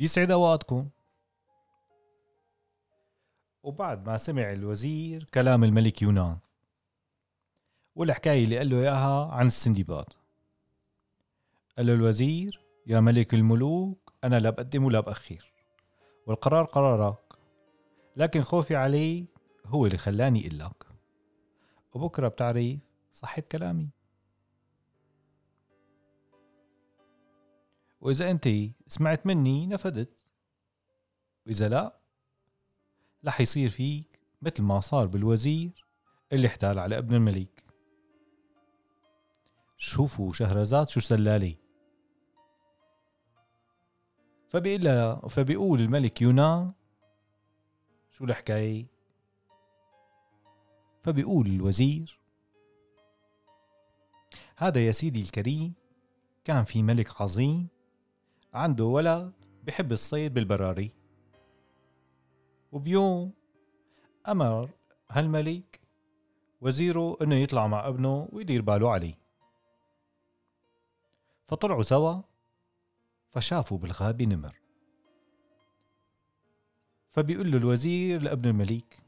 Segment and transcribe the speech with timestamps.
[0.00, 0.88] يسعد أوقاتكم.
[3.62, 6.38] وبعد ما سمع الوزير كلام الملك يونان
[7.96, 10.06] والحكاية اللي قال له إياها عن السندباد.
[11.76, 15.52] قال له الوزير يا ملك الملوك أنا لا بقدم ولا بأخر
[16.26, 17.18] والقرار قرارك
[18.16, 19.26] لكن خوفي عليه
[19.66, 20.86] هو اللي خلاني أقول لك.
[21.94, 22.78] وبكرة بتعرف
[23.12, 23.88] صحة كلامي.
[28.00, 28.48] وإذا أنت
[28.88, 30.26] سمعت مني نفدت.
[31.46, 32.00] وإذا لا
[33.26, 35.86] رح يصير فيك مثل ما صار بالوزير
[36.32, 37.64] اللي احتال على ابن الملك.
[39.78, 41.58] شوفوا شهرزاد شو سلالي
[44.48, 46.72] فبيقول فبيقول الملك يونان
[48.10, 48.86] شو الحكاية؟
[51.02, 52.20] فبيقول الوزير
[54.56, 55.74] هذا يا سيدي الكريم
[56.44, 57.68] كان في ملك عظيم
[58.58, 59.32] عنده ولد
[59.64, 60.90] بحب الصيد بالبراري.
[62.72, 63.32] وبيوم
[64.28, 64.70] أمر
[65.10, 65.80] هالملك
[66.60, 69.18] وزيره إنه يطلع مع ابنه ويدير باله عليه.
[71.48, 72.22] فطلعوا سوا
[73.30, 74.60] فشافوا بالغابة نمر.
[77.10, 79.02] فبيقول له الوزير لابن الملك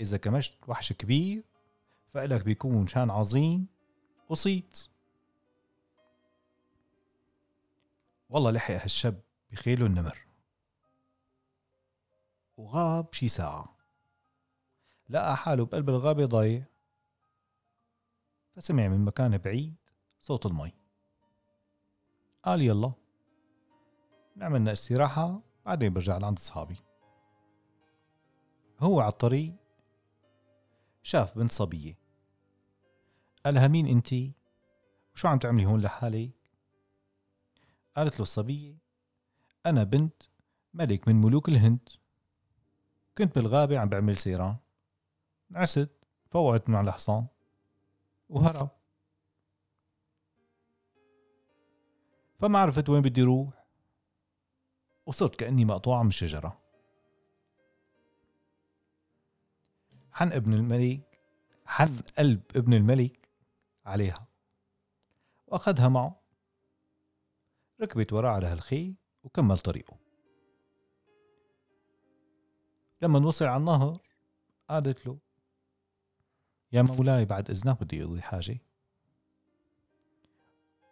[0.00, 1.42] إذا كمشت وحش كبير
[2.14, 3.66] فإلك بيكون شان عظيم
[4.28, 4.88] وصيت
[8.28, 10.26] والله لحق هالشاب بخيله النمر.
[12.56, 13.76] وغاب شي ساعة.
[15.08, 16.64] لقى حاله بقلب الغابة ضايع.
[18.56, 19.74] فسمع من مكان بعيد
[20.20, 20.72] صوت المي.
[22.44, 22.92] قال يلا.
[24.36, 26.76] نعملنا استراحة بعدين برجع لعند أصحابي.
[28.80, 29.54] هو على الطريق
[31.02, 31.98] شاف بنت صبية.
[33.44, 34.32] قالها مين انتي
[35.14, 36.43] وشو عم تعملي هون لحالك؟
[37.96, 38.78] قالت له الصبية
[39.66, 40.22] أنا بنت
[40.74, 41.88] ملك من ملوك الهند.
[43.18, 44.56] كنت بالغابة عم بعمل سيران
[45.50, 45.90] نعست
[46.30, 47.26] فوقت على الحصان.
[48.28, 48.68] وهرب.
[52.38, 53.64] فما عرفت وين بدي روح.
[55.06, 56.58] وصرت كأني مقطوعة من الشجرة
[60.12, 61.20] حن ابن الملك
[61.66, 63.28] حن قلب ابن الملك
[63.86, 64.26] عليها.
[65.46, 66.23] وأخذها معه.
[67.80, 69.96] ركبت وراه على هالخي وكمل طريقه.
[73.02, 73.98] لما وصل على النهر
[74.68, 75.18] قالت له
[76.72, 78.58] يا مولاي بعد إذنك بدي أقضي حاجة.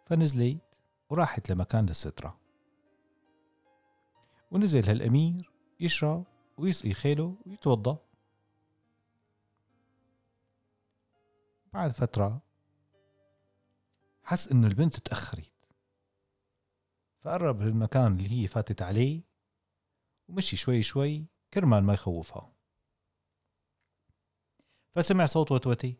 [0.05, 0.77] فنزلت
[1.09, 2.39] وراحت لمكان السترة.
[4.51, 6.25] ونزل هالأمير يشرب
[6.57, 7.97] ويسقي خيله ويتوضأ.
[11.73, 12.41] بعد فترة
[14.23, 15.52] حس إنه البنت تأخرت.
[17.23, 19.23] فقرب للمكان اللي هي فاتت عليه
[20.27, 22.53] ومشي شوي شوي كرمال ما يخوفها.
[24.91, 25.97] فسمع صوت وتوتي.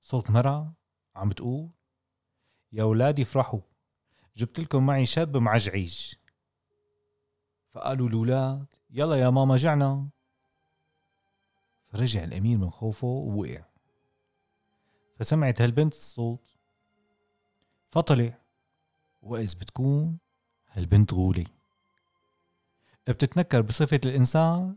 [0.00, 0.72] صوت مرة
[1.14, 1.70] عم بتقول
[2.72, 3.60] يا ولادي افرحوا
[4.36, 6.14] جبت لكم معي شاب معجعيج
[7.70, 10.08] فقالوا الولاد يلا يا ماما جعنا.
[11.88, 13.64] فرجع الأمير من خوفه ووقع.
[15.16, 16.58] فسمعت هالبنت الصوت.
[17.90, 18.45] فطلع.
[19.26, 20.18] وإذ بتكون
[20.70, 21.46] هالبنت غولي.
[23.08, 24.76] بتتنكر بصفة الإنسان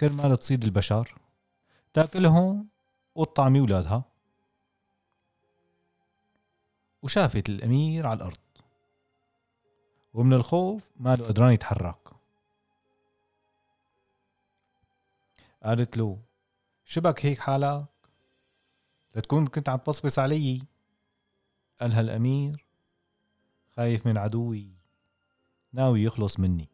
[0.00, 1.18] كرمال تصيد البشر
[1.92, 2.68] تأكلهم
[3.14, 4.04] وتطعمي ولادها
[7.02, 8.38] وشافت الأمير على الأرض.
[10.14, 12.08] ومن الخوف ما له قدران يتحرك.
[15.62, 16.18] قالت له
[16.84, 17.84] شبك هيك حالك؟
[19.14, 20.62] لتكون كنت عم تبصبص علي.
[21.80, 22.63] قالها الأمير
[23.76, 24.74] خايف من عدوي.
[25.72, 26.68] ناوي يخلص مني.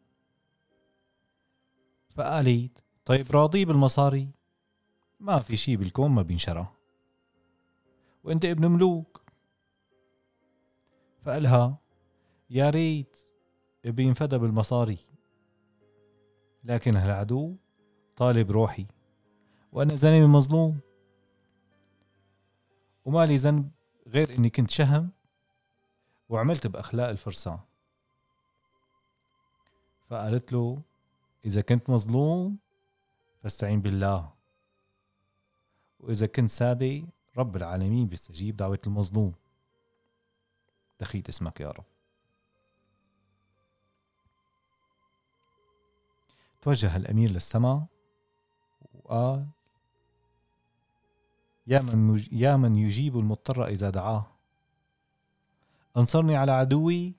[2.15, 4.29] فقالت طيب راضي بالمصاري.
[5.19, 6.67] ما في شي بالكون ما بينشرى.
[8.23, 9.21] وانت ابن ملوك.
[11.21, 11.77] فقالها
[12.49, 13.17] يا ريت
[13.85, 14.97] بينفدى بالمصاري.
[16.63, 17.55] لكن هالعدو
[18.15, 18.87] طالب روحي.
[19.71, 20.79] وأنا زلمه مظلوم.
[23.05, 23.71] ومالي ذنب
[24.07, 25.11] غير إني كنت شهم.
[26.31, 27.59] وعملت بأخلاق الفرسان.
[30.09, 30.81] فقالت له
[31.45, 32.57] إذا كنت مظلوم
[33.43, 34.33] فاستعين بالله.
[35.99, 37.03] وإذا كنت سادة
[37.37, 39.33] رب العالمين بيستجيب دعوة المظلوم.
[40.99, 41.83] دخيت اسمك يا رب.
[46.61, 47.85] توجه الأمير للسماء
[48.93, 49.47] وقال
[51.67, 54.30] يا من يا من يجيب المضطر إذا دعاه.
[55.97, 57.15] انصرني على عدوي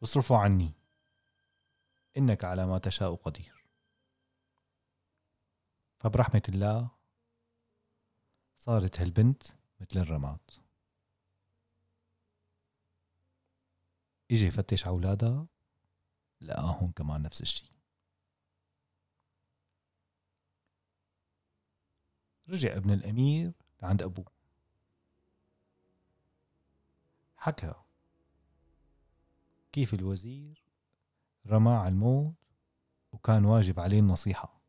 [0.00, 0.72] واصرفه عني.
[2.16, 3.64] إنك على ما تشاء قدير.
[6.00, 6.90] فبرحمة الله
[8.54, 9.42] صارت هالبنت
[9.80, 10.50] مثل الرماد.
[14.30, 15.46] اجى يفتش على أولادها
[16.40, 17.70] لقاهم كمان نفس الشيء
[22.48, 23.52] رجع ابن الأمير
[23.82, 24.39] لعند أبوه.
[27.40, 27.74] حكى.
[29.72, 30.64] كيف الوزير
[31.46, 32.34] رمى على الموت
[33.12, 34.60] وكان واجب عليه النصيحة.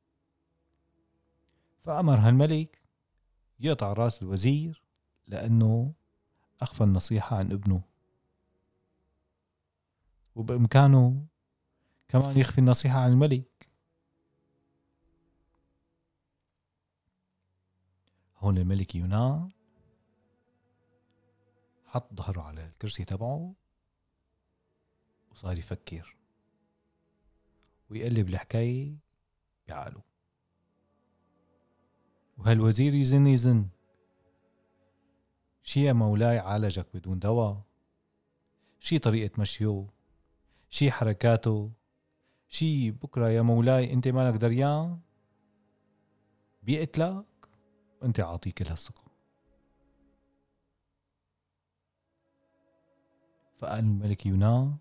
[1.80, 2.82] فأمر هالملك
[3.60, 4.84] يقطع رأس الوزير
[5.28, 5.94] لأنه
[6.62, 7.82] أخفى النصيحة عن ابنه.
[10.36, 11.26] وبإمكانه
[12.08, 13.70] كمان يخفي النصيحة عن الملك.
[18.38, 19.52] هون الملك يونان
[21.92, 23.54] حط ظهره على الكرسي تبعه
[25.32, 26.16] وصار يفكر
[27.90, 28.96] ويقلب الحكاية
[29.68, 30.02] بعقله.
[32.38, 33.68] وهالوزير يزن يزن.
[35.64, 37.62] شي يا مولاي عالجك بدون دواء.
[38.80, 39.88] شي طريقة مشيه.
[40.70, 41.72] شي حركاته.
[42.48, 45.00] شي بكرة يا مولاي أنت مالك دريان؟
[46.64, 47.26] بيقتلك
[48.02, 49.11] وأنت عاطيه كل هالثقة
[53.62, 54.78] فقال الملك يونان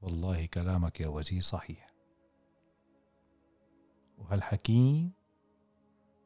[0.00, 1.94] والله كلامك يا وزير صحيح.
[4.18, 5.12] وهالحكيم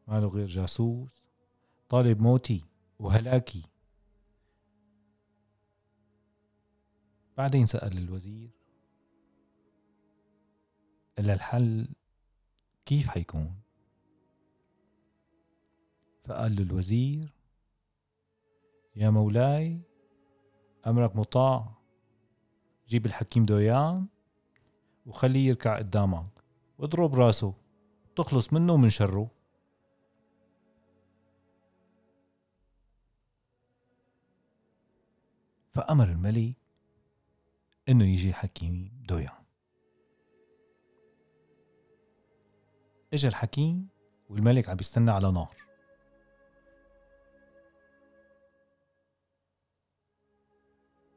[0.09, 1.27] ما له غير جاسوس.
[1.89, 2.65] طالب موتي
[2.99, 3.63] وهلاكي.
[7.37, 8.51] بعدين سأل الوزير.
[11.19, 11.89] إلا الحل
[12.87, 13.61] كيف حيكون؟
[16.25, 17.35] فقال له الوزير
[18.97, 19.88] يا مولاي
[20.87, 21.73] أمرك مطاع
[22.89, 24.07] جيب الحكيم دويان
[25.07, 26.31] وخليه يركع قدامك.
[26.79, 27.55] واضرب راسه
[28.17, 29.31] تخلص منه ومن شره.
[35.73, 36.57] فأمر الملك
[37.89, 39.45] إنه يجي الحكيم دويان.
[43.13, 43.89] إجا الحكيم
[44.29, 45.68] والملك عم بيستنى على نار.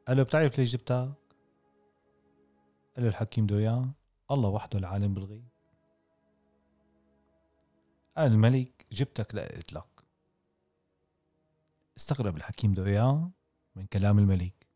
[0.08, 1.12] قال له بتعرف ليش جبتك؟
[2.96, 3.92] قال له الحكيم دويان
[4.30, 5.48] الله وحده العالم بالغيب.
[8.16, 9.70] قال الملك جبتك لقيت
[11.96, 13.30] استغرب الحكيم دويان
[13.76, 14.66] من كلام الملك.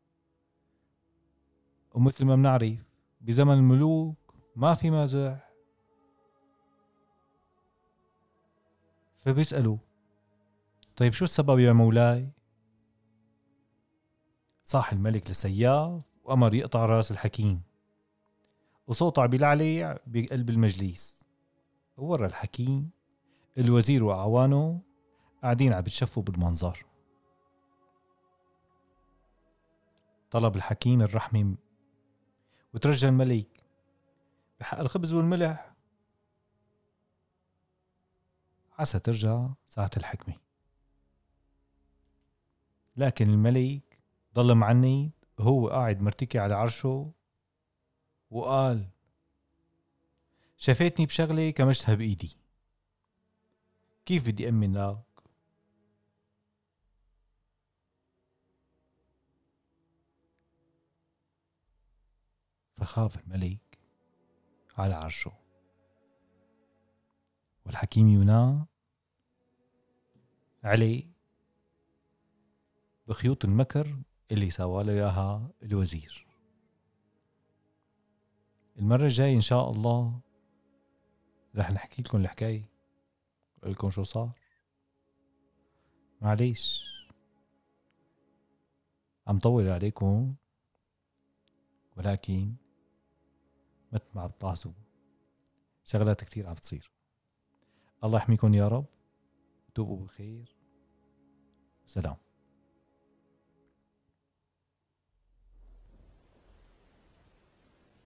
[1.95, 2.79] ومثل ما بنعرف
[3.21, 5.51] بزمن الملوك ما في مازح
[9.19, 9.79] فبيسألوا
[10.97, 12.36] طيب شو السبب يا مولاي؟
[14.67, 17.63] صاح الملك لسياف وأمر يقطع رأس الحكيم.
[18.87, 21.27] وصوته عم بيلعلع بقلب المجلس.
[21.97, 22.91] وورى الحكيم
[23.59, 24.81] الوزير وأعوانه
[25.43, 26.87] قاعدين عم بتشفوا بالمنظر.
[30.31, 31.57] طلب الحكيم الرحمة
[32.75, 33.65] وترجى الملك
[34.61, 35.75] بحق الخبز والملح.
[38.79, 40.35] عسى ترجع ساعة الحكمة.
[42.97, 43.86] لكن الملك
[44.37, 47.13] ضل معني وهو قاعد مرتكي على عرشه
[48.31, 48.89] وقال
[50.57, 52.37] شافتني بشغلة كمشتها بإيدي.
[54.07, 55.03] كيف بدي أمن لك
[62.77, 63.79] فخاف الملك
[64.79, 65.33] على عرشه.
[67.67, 68.67] والحكيم يونا
[70.65, 71.09] علي
[73.09, 73.97] بخيوط المكر
[74.31, 76.27] اللي سوى له إياها الوزير.
[78.79, 80.21] المرة الجاية إن شاء الله
[81.57, 82.71] رح نحكي لكم الحكاية.
[83.63, 84.39] لكم شو صار.
[86.21, 86.87] معليش.
[89.27, 90.35] عم طول عليكم
[91.97, 92.55] ولكن
[93.93, 94.73] مثل ما عم تلاحظوا
[95.85, 96.91] شغلات كثير عم تصير
[98.05, 98.87] الله يحميكم يا رب.
[99.75, 100.57] توبوا بخير.
[101.87, 102.17] سلام.